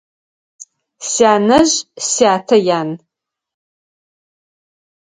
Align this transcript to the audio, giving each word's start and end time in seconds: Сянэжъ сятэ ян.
Сянэжъ 1.11 1.75
сятэ 2.11 2.57
ян. 2.79 2.89